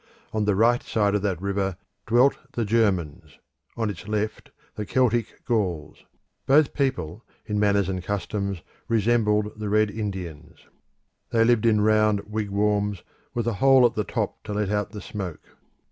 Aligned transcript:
On 0.33 0.45
the 0.45 0.55
right 0.55 0.81
side 0.81 1.13
of 1.13 1.21
that 1.21 1.39
river 1.39 1.77
dwelt 2.07 2.35
the 2.53 2.65
Germans; 2.65 3.37
on 3.77 3.87
its 3.91 4.07
left, 4.07 4.49
the 4.73 4.83
Celtic 4.83 5.45
Gauls. 5.45 6.05
Both 6.47 6.73
people, 6.73 7.23
in 7.45 7.59
manners 7.59 7.87
and 7.87 8.01
customs, 8.03 8.63
resembled 8.87 9.59
the 9.59 9.69
Red 9.69 9.91
Indians. 9.91 10.65
They 11.31 11.43
lived 11.45 11.67
in 11.67 11.81
round 11.81 12.21
wigwams, 12.21 13.03
with 13.35 13.45
a 13.45 13.53
hole 13.61 13.85
at 13.85 13.93
the 13.93 14.03
top 14.03 14.41
to 14.45 14.53
let 14.55 14.71
out 14.71 14.89
the 14.91 15.01
smoke. 15.01 15.43